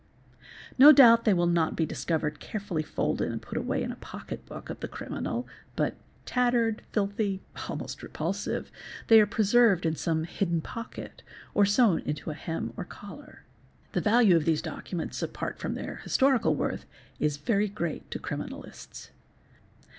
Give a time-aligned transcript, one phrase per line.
[0.79, 4.43] No doubt they will not be discovered carefully folded and put away in the pocket
[4.47, 5.93] book of the criminal, but,
[6.25, 7.39] tattered, filthy,
[7.69, 8.71] almost repulsive,
[9.09, 11.21] they are preserved in some hidden pocket,
[11.53, 13.43] or sewn into a hem or collar.
[13.91, 16.85] The value of these documents, apart from their historical worth,
[17.19, 19.11] is very great to criminalists.